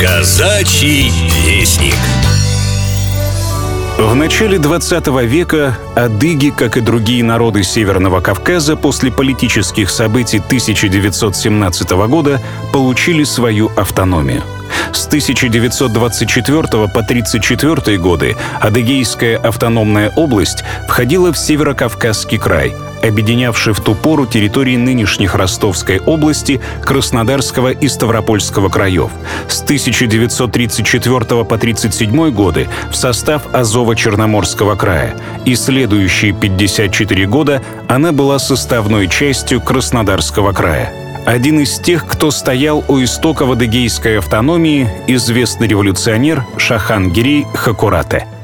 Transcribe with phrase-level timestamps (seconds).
[0.00, 1.10] Казачий
[1.44, 1.96] вестник.
[3.98, 11.90] В начале 20 века адыги, как и другие народы Северного Кавказа, после политических событий 1917
[11.90, 12.40] года
[12.72, 14.44] получили свою автономию.
[14.92, 23.94] С 1924 по 1934 годы Адыгейская автономная область входила в Северокавказский край, объединявший в ту
[23.94, 29.10] пору территории нынешних Ростовской области, Краснодарского и Ставропольского краев.
[29.48, 35.14] С 1934 по 1937 годы в состав Азово-Черноморского края.
[35.44, 42.82] И следующие 54 года она была составной частью Краснодарского края один из тех, кто стоял
[42.88, 48.26] у истоков адыгейской автономии, известный революционер Шахан Гирей Хакурате–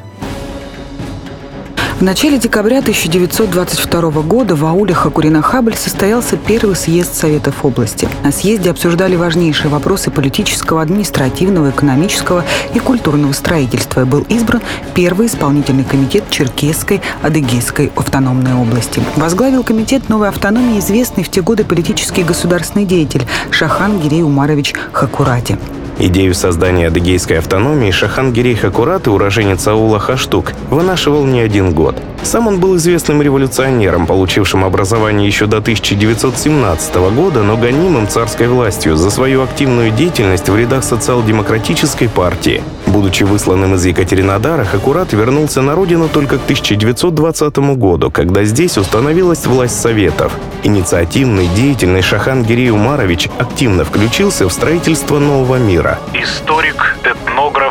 [2.05, 8.07] в начале декабря 1922 года в ауле Хакурина-Хабль состоялся первый съезд Советов области.
[8.23, 14.05] На съезде обсуждали важнейшие вопросы политического, административного, экономического и культурного строительства.
[14.05, 14.61] Был избран
[14.95, 19.03] первый исполнительный комитет Черкесской Адыгейской автономной области.
[19.17, 25.57] Возглавил комитет новой автономии известный в те годы политический государственный деятель Шахан Гирей Умарович Хакурати.
[25.99, 31.97] Идею создания адыгейской автономии Шахан Гирей Хакурат, уроженец аула Хаштук, вынашивал не один год.
[32.25, 38.97] Сам он был известным революционером, получившим образование еще до 1917 года, но гонимым царской властью
[38.97, 42.63] за свою активную деятельность в рядах социал-демократической партии.
[42.87, 49.47] Будучи высланным из Екатеринодара, Хакурат вернулся на родину только к 1920 году, когда здесь установилась
[49.47, 50.33] власть Советов.
[50.63, 55.99] Инициативный, деятельный Шахан Гирей Умарович активно включился в строительство нового мира.
[56.15, 57.64] Историк, этнограф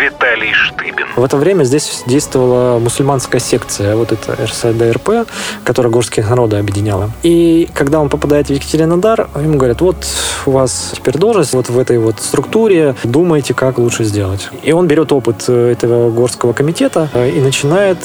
[0.00, 1.06] Виталий Штыбин.
[1.16, 5.28] В это время здесь действовала мусульманская секция, вот это РСДРП,
[5.64, 7.10] которая горские народы объединяла.
[7.22, 10.06] И когда он попадает в Екатеринодар, ему говорят, вот
[10.46, 14.48] у вас теперь должность вот в этой вот структуре, думайте, как лучше сделать.
[14.62, 17.98] И он берет опыт э, этого горского комитета э, и начинает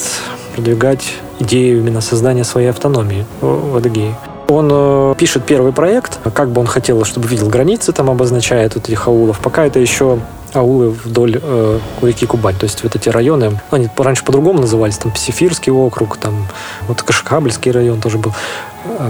[0.54, 4.14] продвигать идею именно создания своей автономии в Адыгее.
[4.48, 8.88] Он э, пишет первый проект, как бы он хотел, чтобы видел границы, там обозначает вот
[8.88, 9.40] этих аулов.
[9.40, 10.18] Пока это еще
[10.56, 12.56] аулы вдоль э, реки Кубань.
[12.56, 16.46] То есть вот эти районы, ну, они раньше по-другому назывались, там Псифирский округ, там
[16.88, 18.32] вот Кашкабельский район тоже был.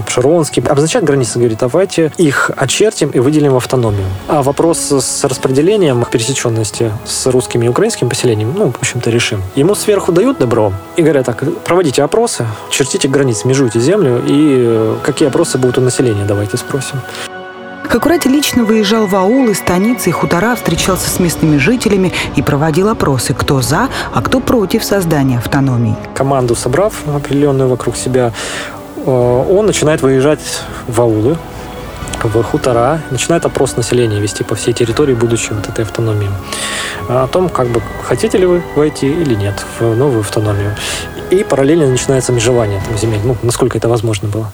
[0.07, 4.05] Пшеронский, обозначает границы, говорит, давайте их очертим и выделим автономию.
[4.27, 9.43] А вопрос с распределением пересеченности с русскими и украинскими поселениями, ну, в общем-то, решим.
[9.55, 14.95] Ему сверху дают добро и говорят так, проводите опросы, чертите границы, межуйте землю, и э,
[15.03, 16.99] какие опросы будут у населения, давайте спросим.
[17.89, 23.33] Хакурати лично выезжал в аулы, станицы и хутора, встречался с местными жителями и проводил опросы,
[23.33, 25.95] кто за, а кто против создания автономии.
[26.13, 28.33] Команду собрав определенную вокруг себя,
[29.07, 30.41] Э, он начинает выезжать
[30.87, 31.37] в аулы,
[32.23, 36.29] в хутора, начинает опрос населения вести по всей территории будущей вот этой автономии.
[37.07, 40.75] О том, как бы хотите ли вы войти или нет в новую автономию.
[41.29, 44.51] И параллельно начинается межевание там, земель, ну, насколько это возможно было.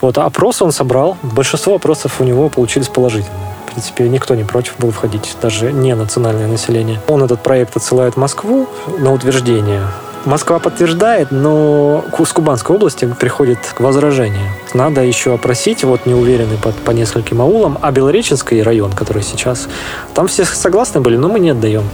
[0.00, 1.16] Вот, а опросы он собрал.
[1.22, 3.54] Большинство опросов у него получились положительные.
[3.66, 7.00] В принципе, никто не против был входить, даже не национальное население.
[7.08, 9.82] Он этот проект отсылает в Москву на утверждение
[10.26, 14.50] Москва подтверждает, но с Кубанской области приходит к возражению.
[14.74, 19.66] Надо еще опросить, вот не уверены по, по нескольким аулам, а Белореченский район, который сейчас,
[20.12, 21.84] там все согласны были, но мы не отдаем.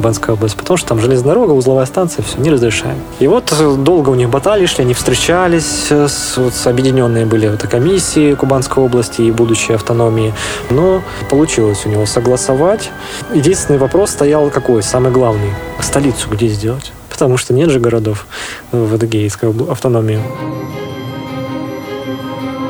[0.00, 2.96] Кубанская область, потому что там железная дорога, узловая станция, все, не разрешаем.
[3.18, 3.52] И вот
[3.84, 8.82] долго у них баталии шли, они встречались, с, вот, с объединенные были вот, комиссии Кубанской
[8.82, 10.32] области и будущей автономии,
[10.70, 12.90] но получилось у него согласовать.
[13.34, 15.50] Единственный вопрос стоял какой, самый главный,
[15.80, 16.92] столицу где сделать?
[17.20, 18.26] потому что нет же городов
[18.72, 20.20] в Адыгейской автономии.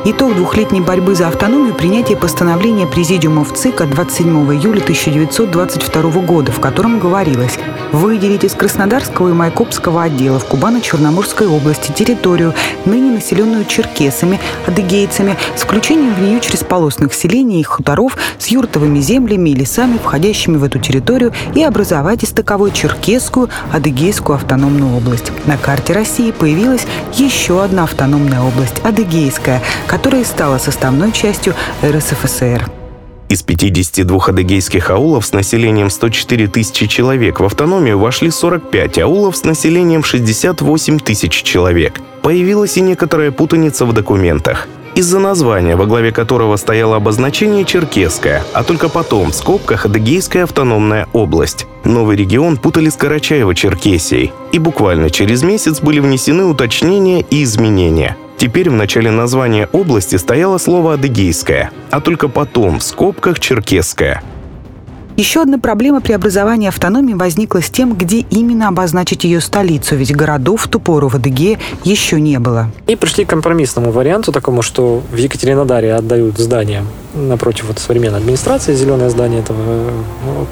[0.03, 6.59] Итог двухлетней борьбы за автономию– принятие постановления Президиума ЦИК от 27 июля 1922 года, в
[6.59, 7.59] котором говорилось
[7.91, 16.15] выделить из Краснодарского и Майкопского отделов Кубано-Черноморской области территорию, ныне населенную черкесами, адыгейцами, с включением
[16.15, 20.79] в нее через полосных селений и хуторов с юртовыми землями и лесами, входящими в эту
[20.79, 25.31] территорию, и образовать из таковой черкесскую, адыгейскую автономную область.
[25.45, 29.61] На карте России появилась еще одна автономная область– Адыгейская–
[29.91, 31.53] которая стала составной частью
[31.83, 32.71] РСФСР.
[33.27, 39.43] Из 52 адыгейских аулов с населением 104 тысячи человек в автономию вошли 45 аулов с
[39.43, 41.99] населением 68 тысяч человек.
[42.21, 44.67] Появилась и некоторая путаница в документах.
[44.95, 51.07] Из-за названия, во главе которого стояло обозначение «Черкесская», а только потом в скобках «Адыгейская автономная
[51.11, 51.65] область».
[51.83, 58.71] Новый регион путали с Карачаево-Черкесией, и буквально через месяц были внесены уточнения и изменения– Теперь
[58.71, 64.23] в начале названия области стояло слово «адыгейское», а только потом в скобках «черкесское».
[65.15, 70.63] Еще одна проблема преобразования автономии возникла с тем, где именно обозначить ее столицу, ведь городов
[70.63, 72.71] в ту пору в Адыгее еще не было.
[72.87, 78.73] И пришли к компромиссному варианту такому, что в Екатеринодаре отдают здание напротив вот современной администрации,
[78.73, 79.91] зеленое здание этого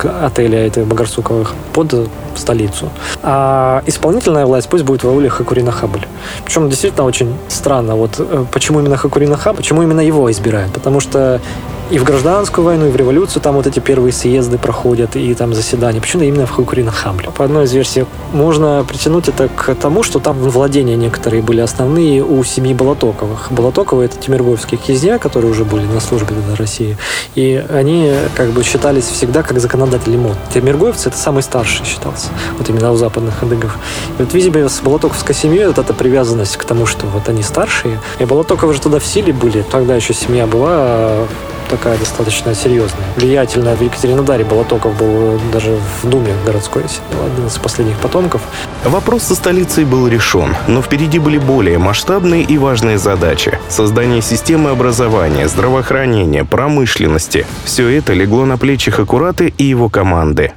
[0.03, 2.89] э, отеля, этой Багарсуковых, под столицу.
[3.21, 6.05] А исполнительная власть пусть будет в ауле Хакурина Хабль.
[6.45, 10.73] Причем действительно очень странно, вот э, почему именно Хакурина Хабль, почему именно его избирают?
[10.73, 11.41] Потому что
[11.89, 15.53] и в гражданскую войну, и в революцию там вот эти первые съезды проходят, и там
[15.53, 15.99] заседания.
[15.99, 17.29] Почему именно в Хакурина Хамле?
[17.31, 22.23] По одной из версий можно притянуть это к тому, что там владения некоторые были основные
[22.23, 23.47] у семьи Болотоковых.
[23.51, 26.97] Болотоковы— это тимиргоевские князья, которые уже были на службе в России.
[27.35, 30.37] И они как бы считались всегда как законодатели мод.
[30.53, 32.27] Тимиргоевцы— это самый старший считался.
[32.57, 33.77] Вот именно у западных адыгов.
[34.17, 37.99] И вот, видимо, с Болотоковской семьей вот эта привязанность к тому, что вот они старшие.
[38.19, 39.63] И Болотоковы же туда в силе были.
[39.63, 41.25] Тогда еще семья была
[41.69, 43.05] такая достаточно серьезная.
[43.15, 48.41] Влиятельная в Екатеринодаре Болотоков был даже в Думе городской, один из последних потомков.
[48.83, 53.57] Вопрос со столицей был решен, но впереди были более масштабные и важные задачи.
[53.69, 57.45] Создание системы образования, здравоохранения, промышленности.
[57.63, 60.53] Все это легло на плечи Хакураты и его команды.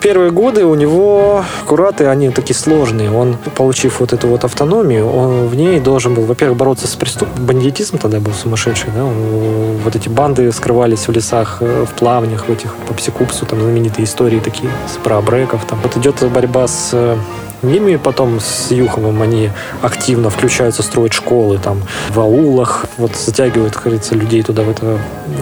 [0.00, 3.10] Первые годы у него кураты, они такие сложные.
[3.10, 7.46] Он, получив вот эту вот автономию, он в ней должен был, во-первых, бороться с преступным
[7.46, 12.50] бандитизм тогда был сумасшедший, да, вот эти банды скрывались в лесах, э, в плавнях, в
[12.50, 14.70] этих, по Псикупсу, там знаменитые истории такие,
[15.02, 15.78] про бреков, там.
[15.82, 17.16] Вот идет борьба с э,
[17.62, 19.50] ними потом с Юховым они
[19.82, 24.98] активно включаются строить школы там в аулах, вот затягивают, говорится, людей туда в это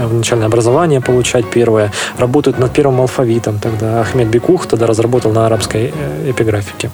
[0.07, 1.93] в начальное образование получать первое.
[2.19, 4.01] Работают над первым алфавитом тогда.
[4.01, 6.91] Ахмед Бекух тогда разработал на арабской э, эпиграфике.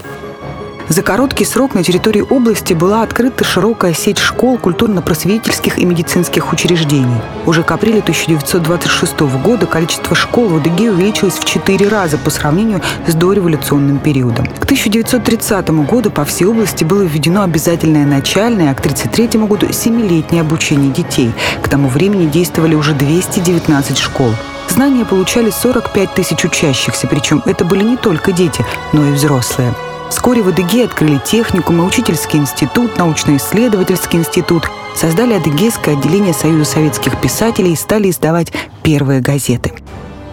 [0.88, 7.20] За короткий срок на территории области была открыта широкая сеть школ, культурно-просветительских и медицинских учреждений.
[7.44, 12.82] Уже к апрелю 1926 года количество школ в Адыгее увеличилось в четыре раза по сравнению
[13.04, 14.46] с дореволюционным периодом.
[14.46, 20.42] К 1930 году по всей области было введено обязательное начальное, а к 1933 году– семилетнее
[20.42, 21.32] обучение детей.
[21.62, 24.30] К тому времени действовали уже 219 школ.
[24.68, 29.74] Знания получали 45 тысяч учащихся, причем это были не только дети, но и взрослые.
[30.10, 34.64] Вскоре в Адыгее открыли техникум учительский институт, научно-исследовательский институт,
[34.94, 39.72] создали Адыгейское отделение Союза советских писателей и стали издавать первые газеты.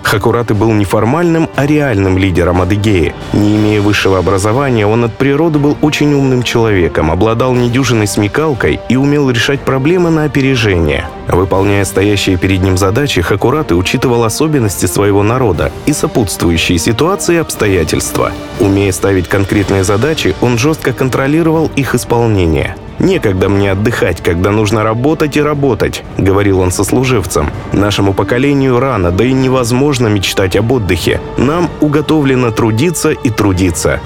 [0.04, 3.16] Хакураты был не формальным, а реальным лидером Адыгеи.
[3.34, 8.96] Не имея высшего образования, он от природы был очень умным человеком, обладал недюжиной смекалкой и
[8.96, 11.08] умел решать проблемы на опережение.
[11.28, 18.32] Выполняя стоящие перед ним задачи, Хакураты учитывал особенности своего народа и сопутствующие ситуации и обстоятельства.
[18.60, 22.76] Умея ставить конкретные задачи, он жестко контролировал их исполнение.
[23.00, 27.50] «Некогда мне отдыхать, когда нужно работать и работать»,— говорил он сослуживцам.
[27.72, 31.19] «Нашему поколению рано, да и невозможно мечтать об отдыхе.
[31.38, 34.00] Нам уготовлено трудиться и трудиться.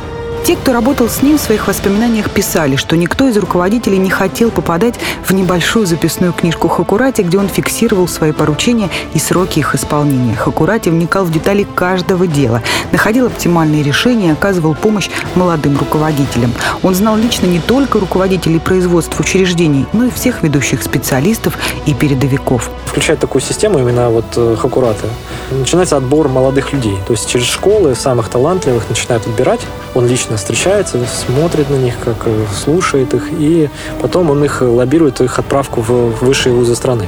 [0.45, 4.50] Те, кто работал с ним, в своих воспоминаниях писали, что никто из руководителей не хотел
[4.50, 4.95] попадать
[5.25, 10.36] в небольшую записную книжку Хакурати, где он фиксировал свои поручения и сроки их исполнения.
[10.36, 12.62] Хакурати вникал в детали каждого дела,
[12.92, 16.54] находил оптимальные решения и оказывал помощь молодым руководителям.
[16.83, 22.69] Он знал лично не только руководителей производств учреждений, но и всех ведущих специалистов и передовиков.
[22.86, 25.07] Включать такую систему именно вот э, Хакураты.
[25.51, 26.98] Начинается отбор молодых людей.
[27.06, 29.62] То есть через школы самых талантливых начинают отбирать.
[29.94, 33.69] Он лично встречается, смотрит на них, как э, слушает их, и
[34.02, 37.06] потом он их лоббирует, их отправку в высшие вузы страны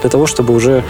[0.00, 0.84] для того, чтобы уже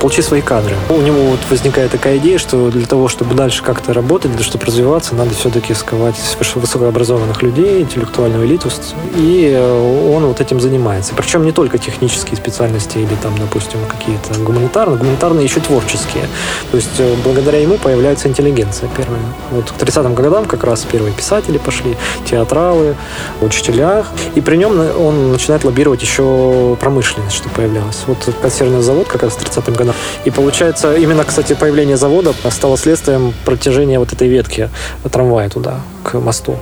[0.00, 0.74] получить свои кадры.
[0.88, 4.66] У него вот возникает такая идея, что для того, чтобы дальше как-то работать, для чтобы
[4.66, 6.16] развиваться, надо все-таки сковать
[6.54, 8.70] высокообразованных людей, интеллектуальную элиту,
[9.16, 11.14] и э, он вот этим занимается.
[11.14, 16.24] Причем не только технические специальности или там, допустим, какие-то гуманитарные, гуманитарные еще творческие.
[16.70, 19.20] То есть э, благодаря ему появляется интеллигенция первая.
[19.50, 22.96] Вот к 30-м годам как раз первые писатели пошли, театралы,
[23.40, 24.04] учителя.
[24.34, 29.34] И при нем он начинает лоббировать еще промышленность, что появлялась вот консервный завод как раз
[29.34, 29.94] в 30-м годам.
[30.24, 34.70] И получается, именно, кстати, появление завода стало следствием протяжения вот этой ветки
[35.10, 36.56] трамвая туда, к мосту.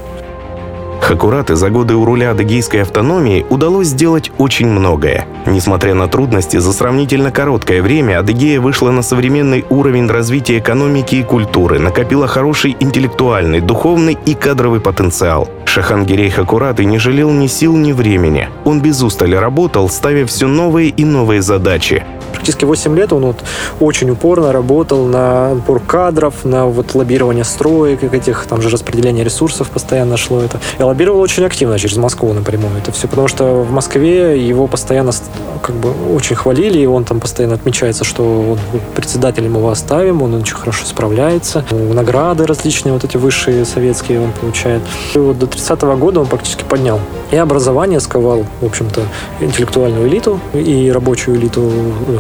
[1.03, 5.27] Хакураты за годы у руля адыгейской автономии удалось сделать очень многое.
[5.47, 11.25] Несмотря на трудности, за сравнительно короткое время Адыгея вышла на современный уровень развития экономики и
[11.25, 15.49] культуры, накопила хороший интеллектуальный, духовный и кадровый потенциал.
[15.75, 18.51] Шахангирей Хакураты не жалел ни сил, ни времени.
[18.67, 22.05] Он без устали работал, ставя все новые и новые задачи.
[22.33, 23.37] Практически 8 лет он вот
[23.81, 29.71] очень упорно работал на отбор кадров, на вот лоббирование строек, этих, там же распределение ресурсов
[29.71, 30.61] постоянно шло это.
[30.79, 32.77] И лоббировал очень активно через Москву напрямую.
[32.79, 35.13] Это все потому, что в Москве его постоянно
[35.63, 38.59] как бы очень хвалили, и он там постоянно отмечается, что он
[38.95, 41.65] председателем его оставим, он очень хорошо справляется.
[41.71, 44.83] Награды различные, вот эти высшие советские он получает.
[45.15, 47.01] И вот до 30-го года он практически поднял.
[47.31, 49.03] И образование сковал, в общем-то,
[49.41, 51.71] интеллектуальную элиту и рабочую элиту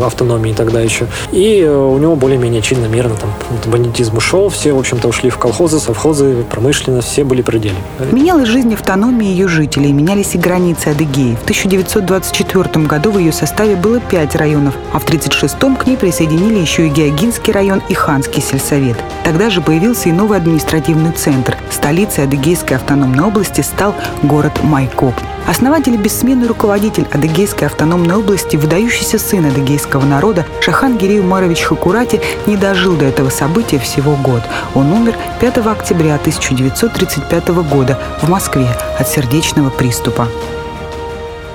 [0.06, 1.06] автономии тогда еще.
[1.32, 3.30] И э, у него более-менее чинно, мирно там
[3.70, 7.76] бандитизм ушел, все, в общем-то, ушли в колхозы, совхозы, промышленность, все были пределе.
[8.10, 11.36] Менялась жизнь автономии ее жителей, менялись и границы Адыгеи.
[11.36, 16.58] В 1924 году в ее составе было пять районов, а в 1936 к ней присоединили
[16.58, 18.96] еще и Геогинский район и Ханский сельсовет.
[19.24, 21.56] Тогда же появился и новый административный центр.
[21.70, 25.14] Столицей Адыгейской автономной области стал город Майкоп.
[25.46, 32.20] Основатель и бессменный руководитель Адыгейской автономной области, выдающийся сын адыгейского народа Шахан Гирей Умарович Хакурати
[32.46, 34.42] не дожил до этого события всего год.
[34.74, 38.68] Он умер 5 октября 1935 года в Москве
[38.98, 40.28] от сердечного приступа.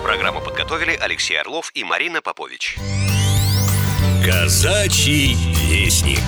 [0.04, 2.78] Программу подготовили Алексей Орлов и Марина Попович.
[4.26, 5.38] Казачий
[5.70, 6.20] вестник.